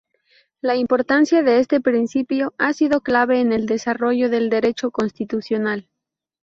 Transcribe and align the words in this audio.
La 0.61 0.75
importancia 0.77 1.43
de 1.43 1.59
este 1.59 1.79
principio 1.79 2.55
ha 2.57 2.73
sido 2.73 3.01
clave 3.01 3.39
en 3.39 3.53
el 3.53 3.67
desarrollo 3.67 4.29
del 4.29 4.49
Derecho 4.49 4.89
constitucional. 4.89 5.89